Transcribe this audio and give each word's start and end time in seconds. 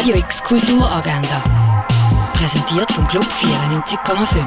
Radio 0.00 0.16
X 0.16 0.42
Kulturagenda. 0.42 1.44
Präsentiert 2.32 2.90
vom 2.90 3.06
Club 3.06 3.26
94,5. 3.26 4.46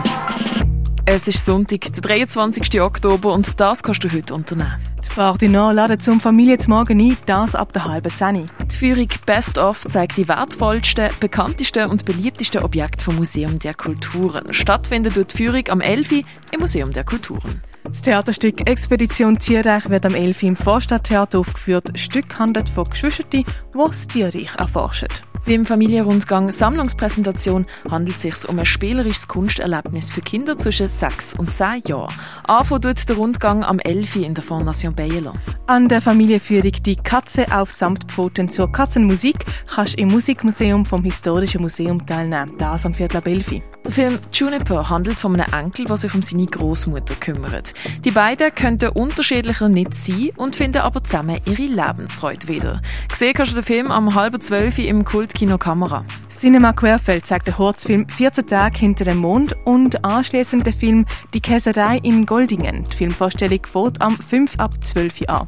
Es 1.06 1.28
ist 1.28 1.46
Sonntag, 1.46 1.94
der 1.94 2.02
23. 2.02 2.82
Oktober 2.82 3.32
und 3.32 3.60
das 3.60 3.84
kannst 3.84 4.04
du 4.04 4.12
heute 4.12 4.34
unternehmen. 4.34 4.80
Die 5.06 5.10
Fahrt 5.14 5.44
laden 5.44 6.00
zum 6.00 6.20
Familienmorgen 6.20 7.00
ein, 7.00 7.16
das 7.28 7.54
ab 7.54 7.72
der 7.72 7.86
halben 7.86 8.10
Zehn. 8.10 8.50
Die 8.72 8.76
Führung 8.76 9.08
Best 9.28 9.60
of 9.60 9.80
zeigt 9.82 10.18
die 10.18 10.28
wertvollsten, 10.28 11.10
bekanntesten 11.20 11.88
und 11.88 12.04
beliebtesten 12.04 12.64
Objekte 12.64 13.06
vom 13.06 13.18
Museum 13.18 13.60
der 13.60 13.76
Kulturen. 13.76 14.52
Stattfindet 14.56 15.16
dort 15.16 15.34
die 15.34 15.38
Führung 15.38 15.70
am 15.70 15.82
11. 15.82 16.24
im 16.50 16.60
Museum 16.62 16.92
der 16.94 17.04
Kulturen. 17.04 17.62
Das 17.84 18.02
Theaterstück 18.02 18.68
Expedition 18.68 19.38
Tierreich 19.38 19.88
wird 19.88 20.08
am 20.08 20.16
11. 20.16 20.42
im 20.42 20.56
Vorstadttheater 20.56 21.38
aufgeführt. 21.38 21.90
Das 21.94 22.02
Stück 22.02 22.40
handelt 22.40 22.70
von 22.70 22.90
Geschwistern, 22.90 23.28
die 23.32 23.46
das 23.76 24.08
Tierreich 24.08 24.50
erforschen. 24.58 25.10
Wie 25.46 25.56
im 25.56 25.66
Familienrundgang 25.66 26.52
Sammlungspräsentation 26.52 27.66
handelt 27.92 28.16
es 28.16 28.22
sich 28.22 28.48
um 28.48 28.60
ein 28.60 28.66
spielerisches 28.66 29.28
Kunsterlebnis 29.28 30.10
für 30.10 30.22
Kinder 30.22 30.58
zwischen 30.58 30.88
6 30.88 31.34
und 31.34 31.54
10 31.54 31.82
Jahren. 31.86 32.14
Anfang 32.46 32.80
tut 32.80 33.10
der 33.10 33.18
Rundgang 33.18 33.62
am 33.66 33.80
11. 33.80 34.16
in 34.16 34.34
der 34.36 34.44
Fondation 34.44 34.96
Bayerlo. 34.96 35.34
An 35.68 35.90
der 35.90 36.02
Familienführung 36.02 36.72
Die 36.86 36.96
Katze 36.96 37.46
auf 37.54 37.72
Samtpfoten 37.72 38.48
zur 38.48 38.72
Katzenmusik 38.72 39.36
kannst 39.68 39.98
du 39.98 40.04
im 40.04 40.08
Musikmuseum 40.08 40.86
vom 40.86 41.04
Historischen 41.04 41.62
Museum 41.62 42.06
teilnehmen. 42.06 42.54
Das 42.58 42.86
am 42.86 42.94
Viertel 42.94 43.18
ab 43.18 43.28
11. 43.28 43.62
Der 43.84 43.92
Film 43.92 44.20
Juniper 44.32 44.90
handelt 44.90 45.18
von 45.18 45.38
einem 45.38 45.54
Enkel, 45.54 45.84
der 45.84 45.98
sich 45.98 46.16
um 46.16 46.24
seine 46.24 46.46
Großmutter 46.46 47.16
kümmert. 47.16 47.74
Die 48.06 48.12
beiden 48.12 48.56
könnten 48.56 48.92
unterschiedlicher 48.92 49.68
nicht 49.68 49.94
sein 49.94 50.30
und 50.38 50.56
finden 50.56 50.84
aber 50.84 51.04
zusammen 51.04 51.42
ihre 51.44 51.64
Lebensfreude 51.64 52.48
wieder. 52.48 52.82
Gesehen 53.10 53.34
kannst 53.34 53.52
du 53.52 53.56
den 53.56 53.66
Film 53.66 53.92
am 53.92 54.16
halben 54.16 54.40
zwölf 54.40 54.80
im 54.80 55.04
Kultkino 55.04 55.33
Kamera. 55.34 56.06
Cinema 56.30 56.74
Querfeld 56.74 57.26
zeigt 57.26 57.48
den 57.48 57.54
Kurzfilm 57.56 58.08
14 58.10 58.48
Tage 58.48 58.78
hinter 58.78 59.06
dem 59.06 59.18
Mond 59.18 59.56
und 59.66 60.04
anschließend 60.04 60.66
den 60.66 60.74
Film 60.74 61.06
Die 61.34 61.42
Käserei 61.42 62.00
in 62.04 62.26
Goldingen. 62.26 62.86
Die 62.92 62.98
Filmvorstellung 62.98 63.66
fährt 63.66 64.02
am 64.02 64.12
5 64.18 64.60
ab 64.60 64.84
12 64.84 65.22
Uhr 65.22 65.30
an. 65.30 65.48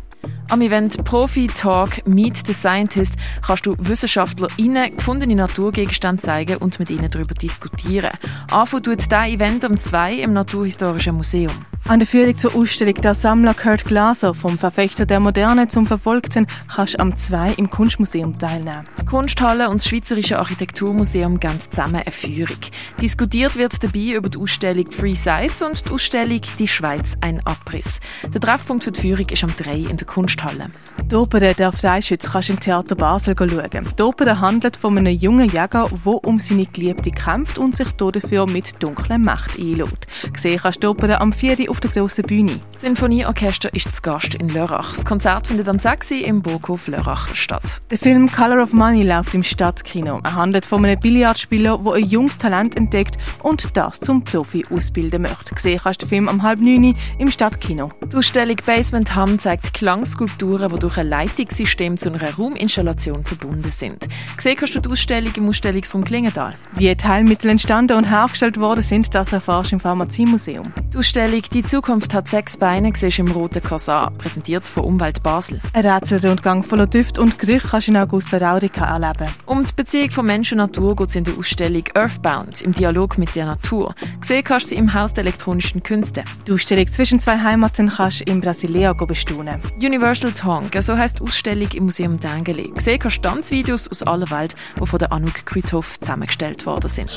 Am 0.50 0.62
Event 0.62 1.04
Profi 1.04 1.48
Talk 1.48 2.06
Meet 2.08 2.46
the 2.46 2.54
Scientist 2.54 3.14
kannst 3.46 3.66
du 3.66 3.76
WissenschaftlerInnen 3.80 4.98
gefundene 4.98 5.36
Naturgegenstände 5.36 6.22
zeigen 6.22 6.58
und 6.58 6.80
mit 6.80 6.90
ihnen 6.90 7.10
darüber 7.10 7.34
diskutieren. 7.34 8.12
Anfang 8.52 8.84
tut 8.84 9.00
dieses 9.00 9.12
Event 9.12 9.66
am 9.66 9.80
2 9.80 10.16
im 10.16 10.34
Naturhistorischen 10.34 11.16
Museum. 11.16 11.54
An 11.88 12.00
der 12.00 12.08
Führung 12.08 12.36
zur 12.36 12.56
Ausstellung 12.56 12.96
der 12.96 13.14
Sammler 13.14 13.54
Kurt 13.54 13.86
Glaser 13.86 14.34
vom 14.34 14.58
Verfechter 14.58 15.06
der 15.06 15.20
Moderne 15.20 15.68
zum 15.68 15.86
Verfolgten 15.86 16.48
kannst 16.68 16.96
du 16.96 17.00
am 17.00 17.16
2 17.16 17.54
im 17.58 17.70
Kunstmuseum 17.70 18.40
teilnehmen. 18.40 18.88
Die 19.00 19.06
Kunsthalle 19.06 19.70
und 19.70 19.76
das 19.76 19.88
Schweizerische 19.88 20.40
Architekturmuseum 20.40 21.40
geben 21.40 21.60
zusammen 21.70 21.98
eine 21.98 22.12
Führung. 22.12 22.58
Diskutiert 23.00 23.56
wird 23.56 23.84
dabei 23.84 24.16
über 24.16 24.30
die 24.30 24.40
Ausstellung 24.40 24.90
Free 24.90 25.14
Sites 25.14 25.62
und 25.62 25.86
die 25.86 25.92
Ausstellung 25.92 26.42
Die 26.58 26.68
Schweiz 26.68 27.16
ein 27.22 27.46
Abriss. 27.46 28.00
Der 28.34 28.42
Treffpunkt 28.42 28.84
für 28.84 28.92
die 28.92 29.02
Führung 29.02 29.30
ist 29.30 29.44
am 29.44 29.56
3 29.56 29.76
in 29.76 29.98
der 29.98 30.08
Kunsthalle. 30.08 30.72
Die 31.04 31.16
Opera 31.16 31.54
«Der 31.54 31.72
Freischütz» 31.72 32.32
kannst 32.32 32.50
du 32.50 32.54
im 32.54 32.60
Theater 32.60 32.96
Basel 32.96 33.36
schauen. 33.38 33.88
Die 34.00 34.02
Opera 34.02 34.40
handelt 34.40 34.76
von 34.76 34.98
einem 34.98 35.16
jungen 35.16 35.48
Jäger, 35.48 35.88
der 36.04 36.24
um 36.24 36.40
seine 36.40 36.66
Geliebte 36.66 37.12
kämpft 37.12 37.60
und 37.60 37.76
sich 37.76 37.92
dafür 37.92 38.48
mit 38.50 38.82
dunkler 38.82 39.20
Macht 39.20 39.60
einlädt. 39.60 40.08
Gesehen 40.34 40.60
kannst 40.64 40.78
du 40.78 40.80
die 40.82 40.88
Opera 40.88 41.18
am 41.18 41.32
4 41.32 41.60
auf 41.76 41.82
der 41.82 41.92
grossen 41.92 42.24
Bühne. 42.24 42.60
Das 42.72 42.82
Sinfonieorchester 42.82 43.74
ist 43.74 43.94
zu 43.94 44.02
Gast 44.02 44.36
in 44.36 44.50
Lörrach. 44.50 44.94
Das 44.96 45.06
Konzert 45.06 45.48
findet 45.48 45.68
am 45.68 45.78
6. 45.78 46.12
im 46.12 46.42
Burghof 46.42 46.88
Lörrach 46.88 47.36
statt. 47.36 47.82
Der 47.92 47.98
Film 47.98 48.32
Color 48.32 48.64
of 48.64 48.72
Money 48.72 49.04
läuft 49.04 49.34
im 49.34 49.44
Stadtkino. 49.44 50.22
Er 50.24 50.36
handelt 50.36 50.66
von 50.66 50.86
einem 50.86 51.00
Billardspieler, 51.00 51.78
der 51.78 51.94
ein 51.94 52.06
junges 52.06 52.38
Talent 52.38 52.78
entdeckt 52.78 53.18
und 53.44 53.76
das 53.76 54.00
zum 54.00 54.24
Profi 54.24 54.66
ausbilden 54.70 55.24
möchte. 55.24 55.54
Gesehen 55.54 55.80
kannst 55.84 56.02
du 56.02 56.06
den 56.06 56.10
Film 56.10 56.30
am 56.30 56.44
halb 56.44 56.62
neun 56.62 56.96
im 57.20 57.28
Stadtkino. 57.30 57.90
Die 58.12 58.16
Ausstellung 58.16 58.58
Basement 58.66 59.16
Hum 59.16 59.38
zeigt 59.38 59.74
Klangskulpturen, 59.74 60.72
die 60.72 60.80
durch 60.80 60.98
ein 60.98 61.10
Leitungssystem 61.10 61.98
zu 61.98 62.10
einer 62.10 62.34
Rauminstallation 62.36 63.26
verbunden 63.26 63.72
sind. 63.72 64.08
Gesehen 64.38 64.56
kannst 64.56 64.76
du 64.76 64.80
die 64.80 64.90
Ausstellung 64.90 65.34
im 65.36 65.50
Ausstellungsraum 65.50 66.06
Klingenthal. 66.06 66.56
Wie 66.74 66.96
Teilmittel 66.96 67.50
entstanden 67.50 67.98
und 67.98 68.06
hergestellt 68.06 68.60
worden 68.60 68.82
sind, 68.82 69.14
das 69.14 69.34
erfährst 69.34 69.72
du 69.72 69.76
im 69.76 69.80
Pharmaziemuseum. 69.82 70.72
Die 70.94 70.98
Ausstellung 70.98 71.42
«Die 71.52 71.65
Zukunft 71.68 72.14
hat 72.14 72.30
sechs 72.30 72.58
Beine» 72.58 72.92
siehst 72.96 73.20
im 73.20 73.28
Roten 73.28 73.64
Korsar, 73.64 74.12
präsentiert 74.12 74.68
von 74.68 74.84
Umwelt 74.84 75.24
Basel. 75.24 75.60
Ein 75.74 75.86
Rätselrundgang 75.86 76.64
voller 76.64 76.88
Düfte 76.88 77.22
und 77.22 77.40
Gerüche 77.40 77.68
kannst 77.70 77.88
du 77.88 77.92
in 77.92 77.98
Augusta 77.98 78.38
Raurica 78.38 78.86
erleben. 78.86 79.32
Um 79.46 79.66
die 79.66 79.74
Beziehung 79.74 80.12
von 80.12 80.26
Mensch 80.26 80.52
und 80.52 80.60
Natur 80.60 80.96
geht 80.96 81.10
es 81.10 81.16
in 81.16 81.24
der 81.24 81.38
Ausstellung 81.38 81.84
Earthbound, 81.94 82.62
im 82.62 82.74
Dialog 82.74 83.18
mit 83.18 83.36
der 83.36 83.46
Natur. 83.46 83.96
Gesehen 84.20 84.44
kannst 84.44 84.68
du 84.68 84.70
sie 84.70 84.76
im 84.76 84.94
Haus 84.94 85.14
der 85.14 85.24
elektronischen 85.24 85.82
Künste. 85.84 86.24
Die 86.48 86.52
Ausstellung 86.52 86.92
«Zwischen 86.92 87.20
zwei 87.20 87.40
Heimaten» 87.40 87.90
kannst 87.90 88.22
du 88.22 88.32
in 88.32 88.42
Brasilia 88.42 88.94
bestaunen. 88.94 89.60
Universal 89.78 90.32
Tongue, 90.32 90.82
so 90.82 90.98
heisst 90.98 91.20
die 91.20 91.24
Ausstellung 91.24 91.70
im 91.74 91.86
Museum 91.86 92.20
Dengeli. 92.20 92.72
Gesehen 92.76 93.00
kannst 93.00 93.18
du 93.18 93.30
Tanzvideos 93.30 93.88
aus 93.88 94.04
aller 94.04 94.30
Welt, 94.32 94.56
die 94.80 94.86
von 94.86 95.00
der 95.00 95.12
Anouk 95.12 95.46
Krüthoff 95.46 96.00
zusammengestellt 96.00 96.66
worden 96.66 96.90
sind. 96.90 97.10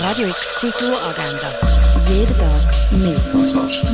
Radio 0.00 0.28
X 0.28 0.54
Kulturagenda. 0.54 1.75
Jeden 2.08 2.38
Tag 2.38 2.72
mehr. 2.92 3.18
Kontrast. 3.32 3.84